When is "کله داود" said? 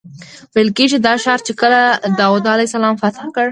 1.61-2.43